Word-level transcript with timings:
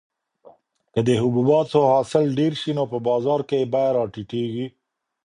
که 0.93 0.99
د 1.07 1.09
حبوباتو 1.23 1.79
حاصل 1.91 2.25
ډېر 2.39 2.53
شي 2.61 2.71
نو 2.77 2.83
په 2.91 2.97
بازار 3.07 3.39
کې 3.49 3.55
یې 3.61 3.69
بیه 3.73 3.89
راټیټیږي. 3.97 4.67